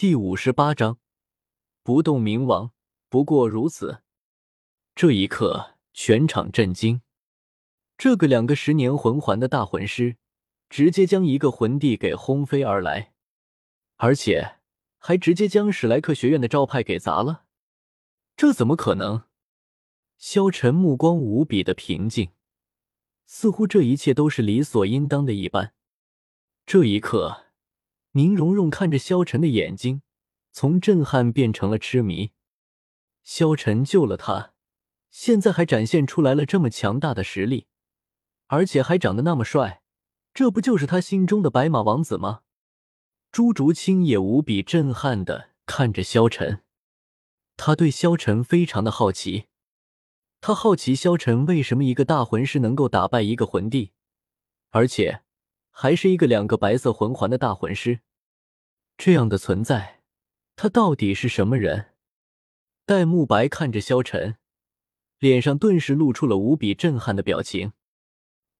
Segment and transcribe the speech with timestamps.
[0.00, 0.98] 第五十八章，
[1.82, 2.72] 不动明王
[3.10, 4.02] 不过如此。
[4.94, 7.02] 这一刻，全场震惊。
[7.98, 10.16] 这个两个十年魂环的大魂师，
[10.70, 13.12] 直接将一个魂帝给轰飞而来，
[13.96, 14.56] 而且
[14.96, 17.44] 还直接将史莱克学院的招牌给砸了。
[18.38, 19.24] 这怎么可能？
[20.16, 22.30] 萧晨目光无比的平静，
[23.26, 25.74] 似乎这一切都是理所应当的一般。
[26.64, 27.49] 这一刻。
[28.12, 30.02] 宁荣荣看着萧晨的眼睛，
[30.50, 32.32] 从震撼变成了痴迷。
[33.22, 34.52] 萧晨救了他，
[35.10, 37.68] 现在还展现出来了这么强大的实力，
[38.48, 39.82] 而且还长得那么帅，
[40.34, 42.40] 这不就是他心中的白马王子吗？
[43.30, 46.64] 朱竹清也无比震撼的看着萧晨，
[47.56, 49.46] 他对萧晨非常的好奇，
[50.40, 53.92] 他好奇萧晨为什么一个大魂师能够打败一个魂帝，
[54.70, 55.22] 而且。
[55.70, 58.00] 还是一个两个白色魂环的大魂师，
[58.98, 60.02] 这样的存在，
[60.56, 61.94] 他到底是什么人？
[62.84, 64.36] 戴沐白看着萧晨，
[65.18, 67.72] 脸上顿时露出了无比震撼的表情，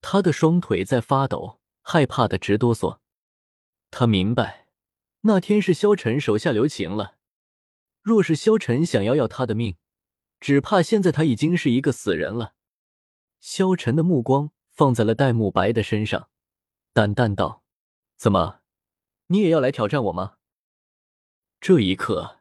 [0.00, 2.98] 他的双腿在发抖，害怕的直哆嗦。
[3.90, 4.68] 他明白，
[5.22, 7.16] 那天是萧晨手下留情了，
[8.02, 9.76] 若是萧晨想要要他的命，
[10.38, 12.54] 只怕现在他已经是一个死人了。
[13.40, 16.28] 萧晨的目光放在了戴沐白的身上。
[16.92, 17.62] 淡淡道
[18.18, 18.60] ：“怎么，
[19.28, 20.38] 你也要来挑战我吗？”
[21.60, 22.40] 这一刻，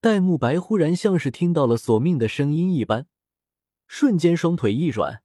[0.00, 3.06] 戴沐白忽然像是听到了索命的声音一般，
[3.86, 5.22] 瞬间双腿一软，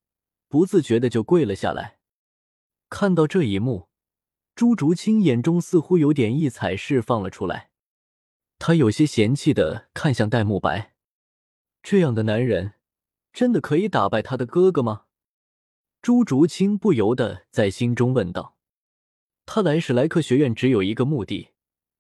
[0.48, 2.00] 不自觉的就跪了下来。
[2.90, 3.90] 看到这一幕，
[4.56, 7.72] 朱竹清眼中似乎有点异彩释放了出来，
[8.60, 10.94] 他有些嫌弃的看向戴沐白
[11.84, 12.76] ：“这样的男人，
[13.34, 15.04] 真的可以打败他的哥哥吗？”
[16.08, 18.56] 朱竹清不由得在心中问道
[19.46, 21.50] ：“他来史莱克学院只有一个目的，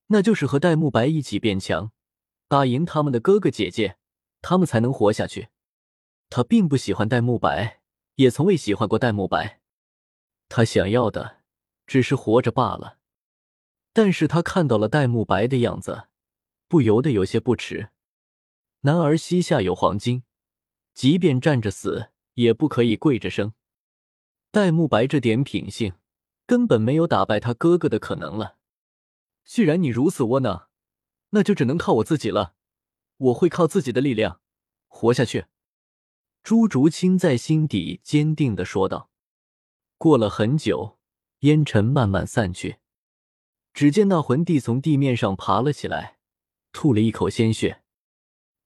[0.05, 1.91] 那就是和戴沐白一起变强，
[2.47, 3.97] 打赢他们的哥哥姐姐，
[4.41, 5.49] 他们才能活下去。
[6.29, 7.81] 他并不喜欢戴沐白，
[8.15, 9.59] 也从未喜欢过戴沐白。
[10.47, 11.39] 他想要的
[11.85, 12.99] 只是活着罢了。
[13.91, 16.07] 但是他看到了戴沐白的样子，
[16.69, 17.89] 不由得有些不耻。
[18.83, 20.23] 男儿膝下有黄金，
[20.93, 23.51] 即便站着死，也不可以跪着生。”
[24.57, 25.93] 戴沐白这点品性，
[26.47, 28.57] 根本没有打败他哥哥的可能了。
[29.45, 30.69] 既然你如此窝囊，
[31.29, 32.55] 那就只能靠我自己了。
[33.17, 34.41] 我会靠自己的力量
[34.87, 35.45] 活下去。”
[36.41, 39.11] 朱竹清在心底坚定的说道。
[39.99, 40.97] 过了很久，
[41.41, 42.77] 烟尘慢慢散去，
[43.75, 46.17] 只见那魂帝从地面上爬了起来，
[46.71, 47.83] 吐了一口鲜血，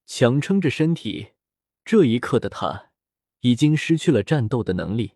[0.06, 1.34] 强撑着身体。
[1.84, 2.92] 这一刻的他，
[3.42, 5.16] 已经失去了战斗的能力。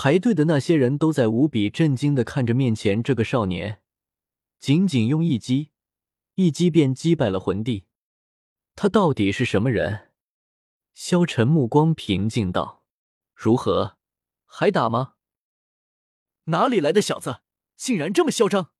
[0.00, 3.82] 排队的那些人都在无比震惊的看着面前这个少年，
[4.60, 5.72] 仅仅用一击，
[6.36, 7.86] 一击便击败了魂帝，
[8.76, 10.12] 他到底是什么人？
[10.94, 12.84] 萧晨目光平静道
[13.34, 13.98] ：“如何，
[14.46, 15.14] 还打吗？
[16.44, 17.40] 哪里来的小子，
[17.74, 18.70] 竟然这么嚣张，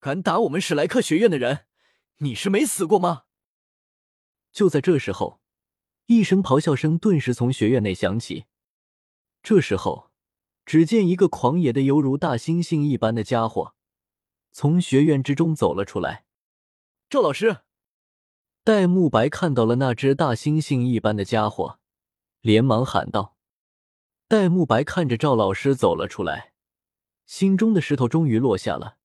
[0.00, 1.66] 敢打我们史莱克学院的人？
[2.20, 3.24] 你是没死过吗？”
[4.50, 5.42] 就在这时候，
[6.06, 8.46] 一声咆哮声顿时从学院内响起，
[9.42, 10.10] 这时候。
[10.64, 13.74] 只见一个狂野的犹如大猩猩一般的家伙
[14.52, 16.24] 从学院之中走了出来。
[17.10, 17.58] 赵老师，
[18.64, 21.78] 戴沐白看到了那只大猩猩一般的家伙，
[22.40, 23.36] 连忙喊道
[24.28, 26.52] ：“戴沐白看着赵老师走了出来，
[27.26, 28.98] 心中的石头终于落下了。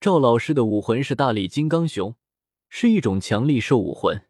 [0.00, 2.16] 赵老师的武魂是大力金刚熊，
[2.68, 4.28] 是一种强力兽武魂，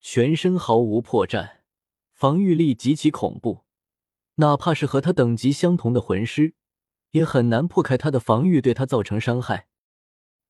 [0.00, 1.60] 全身毫无破绽，
[2.12, 3.64] 防御力极其恐怖。”
[4.36, 6.54] 哪怕是和他等级相同的魂师，
[7.12, 9.68] 也很难破开他的防御，对他造成伤害。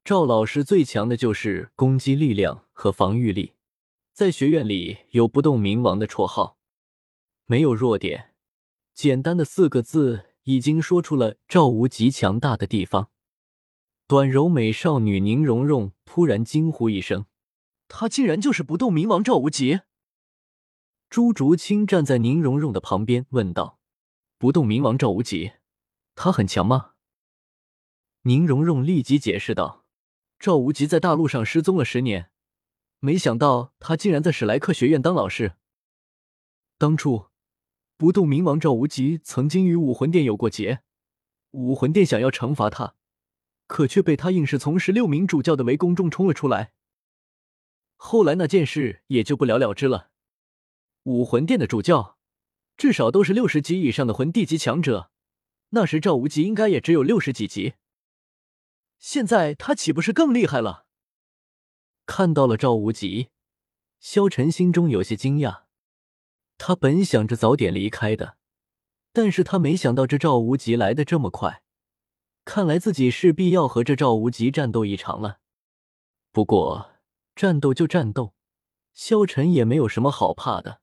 [0.05, 3.55] 赵老师最强的就是攻击力量和防御力，
[4.13, 6.59] 在学院里有“不动明王”的绰号，
[7.47, 8.33] 没有弱点。
[8.95, 13.11] 简单的四个字已经说出了赵无极强大的地方。
[14.09, 17.27] 短柔美少女宁荣荣突然惊呼一声
[17.89, 19.81] ：“他竟然就是不动明王赵无极！”
[21.09, 23.79] 朱竹清站在宁荣荣的旁边问道。
[24.39, 25.53] 不动明王赵无极，
[26.15, 26.93] 他很强吗？
[28.23, 29.87] 宁荣荣立即解释道
[30.39, 32.31] ：“赵无极在大陆上失踪了十年，
[33.01, 35.55] 没想到他竟然在史莱克学院当老师。
[36.77, 37.29] 当初，
[37.97, 40.83] 不动明王赵无极曾经与武魂殿有过结，
[41.53, 42.97] 武魂殿想要惩罚他，
[43.67, 46.73] 可却被他硬是从十六名主教的围攻中冲了出来。
[47.95, 50.11] 后来那件事也就不了了之了。
[51.07, 52.15] 武魂殿的主教。”
[52.77, 55.11] 至少都是六十级以上的魂帝级强者，
[55.71, 57.73] 那时赵无极应该也只有六十几级。
[58.99, 60.85] 现在他岂不是更厉害了？
[62.05, 63.31] 看到了赵无极，
[63.99, 65.63] 萧晨心中有些惊讶。
[66.59, 68.37] 他本想着早点离开的，
[69.15, 71.63] 但是他没想到这赵无极来的这么快，
[72.45, 75.41] 看来自己势必要和这赵无极战斗一场了。
[76.31, 76.91] 不过
[77.35, 78.35] 战斗就战斗，
[78.93, 80.83] 萧晨也没有什么好怕的。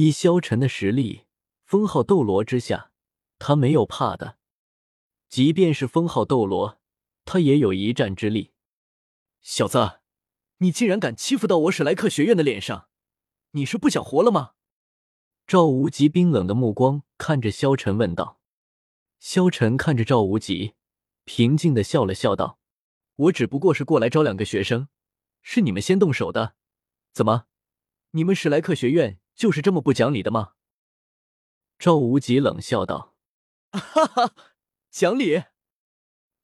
[0.00, 1.24] 以萧晨的实力，
[1.64, 2.92] 封号斗罗之下，
[3.40, 4.38] 他没有怕的。
[5.28, 6.78] 即便是封号斗罗，
[7.24, 8.52] 他也有一战之力。
[9.40, 9.98] 小子，
[10.58, 12.88] 你竟然敢欺负到我史莱克学院的脸上，
[13.50, 14.52] 你是不想活了吗？
[15.48, 18.40] 赵无极冰冷的目光看着萧晨问道。
[19.18, 20.74] 萧晨看着赵无极，
[21.24, 22.60] 平静的笑了笑道
[23.26, 24.86] ：“我只不过是过来招两个学生，
[25.42, 26.54] 是你们先动手的，
[27.12, 27.46] 怎么，
[28.12, 30.54] 你们史莱克学院？”就是这么不讲理的吗？
[31.78, 33.14] 赵无极冷笑道：
[33.70, 34.34] “哈哈，
[34.90, 35.44] 讲理？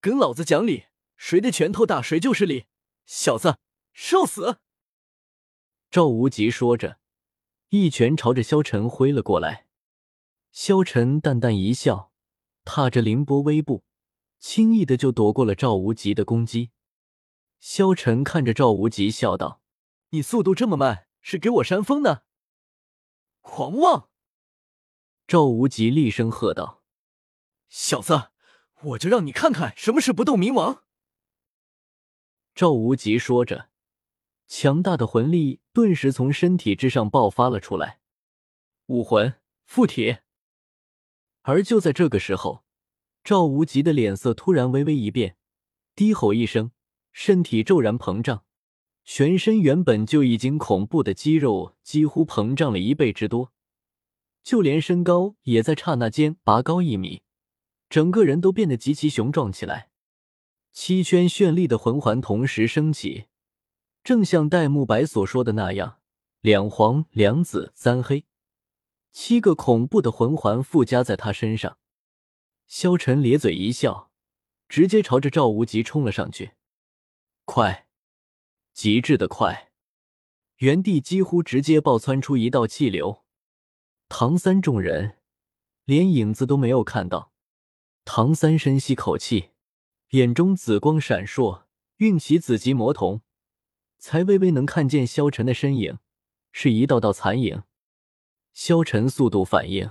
[0.00, 0.84] 跟老子讲理！
[1.16, 2.66] 谁的拳头大，谁就是理！
[3.04, 3.58] 小子，
[3.92, 4.60] 受死！”
[5.90, 7.00] 赵无极说着，
[7.70, 9.66] 一拳朝着萧晨挥了过来。
[10.52, 12.12] 萧晨淡淡一笑，
[12.64, 13.82] 踏着凌波微步，
[14.38, 16.70] 轻易的就躲过了赵无极的攻击。
[17.58, 19.60] 萧晨看着赵无极笑道
[20.10, 22.22] ：“你速度这么慢，是给我扇风呢？”
[23.44, 24.08] 狂妄！
[25.28, 26.82] 赵无极厉声喝道
[27.68, 28.30] ：“小子，
[28.82, 30.84] 我就让你看看什么是不动明王！”
[32.56, 33.68] 赵无极说着，
[34.48, 38.00] 强大的魂力顿时从身体之上爆发了出来，
[38.86, 40.16] 武魂附体。
[41.42, 42.64] 而就在这个时候，
[43.22, 45.36] 赵无极的脸色突然微微一变，
[45.94, 46.72] 低吼一声，
[47.12, 48.46] 身体骤然膨胀。
[49.04, 53.52] 全身原本就已经恐怖的肌肉几乎膨胀了一倍之多，
[54.42, 57.22] 就连身高也在刹那间拔高一米，
[57.90, 59.90] 整个人都变得极其雄壮起来。
[60.72, 63.26] 七圈绚丽的魂环同时升起，
[64.02, 66.00] 正像戴沐白所说的那样，
[66.40, 68.24] 两黄两紫三黑，
[69.12, 71.76] 七个恐怖的魂环附加在他身上。
[72.66, 74.10] 萧晨咧嘴一笑，
[74.66, 76.52] 直接朝着赵无极冲了上去，
[77.44, 77.83] 快！
[78.74, 79.70] 极致的快，
[80.56, 83.24] 原地几乎直接爆窜出一道气流。
[84.08, 85.20] 唐三众人
[85.84, 87.32] 连影子都没有看到。
[88.04, 89.50] 唐三深吸口气，
[90.10, 91.66] 眼中紫光闪烁，
[91.98, 93.22] 运起紫极魔瞳，
[93.98, 96.00] 才微微能看见萧晨的身影，
[96.50, 97.62] 是一道道残影。
[98.52, 99.88] 萧晨速度反应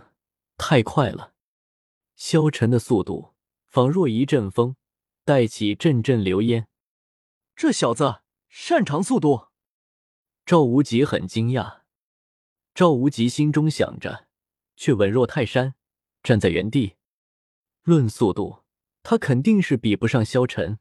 [0.58, 1.34] 太快了，
[2.16, 3.34] 萧晨的速度
[3.66, 4.76] 仿若一阵风，
[5.24, 6.68] 带起阵阵流烟。
[7.56, 8.23] 这小子。
[8.56, 9.48] 擅长速度，
[10.46, 11.82] 赵无极很惊讶。
[12.76, 14.28] 赵无极心中想着，
[14.76, 15.74] 却稳若泰山，
[16.22, 16.94] 站在原地。
[17.82, 18.62] 论速度，
[19.02, 20.78] 他肯定是比不上萧晨，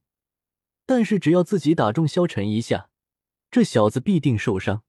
[0.84, 2.90] 但是只要自己打中萧晨一下，
[3.50, 4.84] 这小子必定受伤。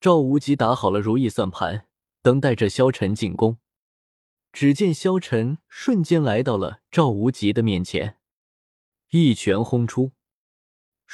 [0.00, 1.86] 赵无极打好了如意算盘，
[2.22, 3.58] 等待着萧晨进攻。
[4.52, 8.18] 只见萧晨瞬间来到了赵无极的面前，
[9.10, 10.10] 一拳轰出。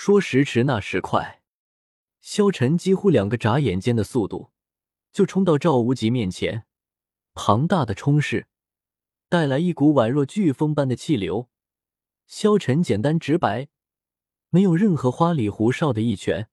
[0.03, 1.43] 说时迟，那时快，
[2.23, 4.51] 萧晨几乎两个眨眼间的速度，
[5.13, 6.65] 就冲到赵无极面前。
[7.35, 8.47] 庞大的冲势
[9.29, 11.51] 带来一股宛若飓风般的气流。
[12.27, 13.69] 萧晨简单直白，
[14.49, 16.49] 没有任何花里胡哨的一拳，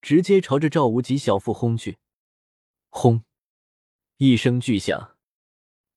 [0.00, 1.98] 直接朝着赵无极小腹轰去。
[2.88, 3.24] 轰！
[4.18, 5.16] 一声巨响，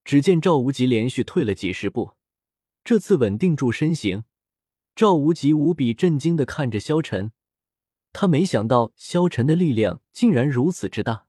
[0.03, 2.13] 只见赵无极连续退了几十步，
[2.83, 4.23] 这次稳定住身形。
[4.99, 7.31] 赵无极无比震惊的看着萧晨，
[8.11, 11.28] 他没想到萧晨的力量竟然如此之大。